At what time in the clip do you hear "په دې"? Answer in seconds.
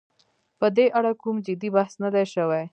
0.59-0.85